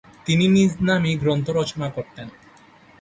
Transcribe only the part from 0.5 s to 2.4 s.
নিজ নামেই গ্রন্থ রচনা করতেন।